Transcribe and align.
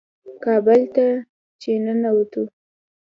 کابل 0.43 0.81
ته 0.95 1.05
چې 1.61 1.71
ننوتو. 1.83 2.43